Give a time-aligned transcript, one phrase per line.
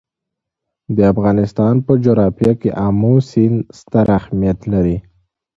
[0.95, 4.97] د افغانستان په جغرافیه کې آمو سیند ستر اهمیت لري.